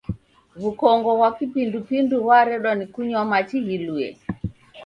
W'ukongo 0.61 1.09
ghwa 1.17 1.29
kipindupindu 1.37 2.15
ghwaredwa 2.23 2.71
ni 2.75 2.85
kunywa 2.93 3.23
machi 3.31 3.57
ghilue. 3.65 4.07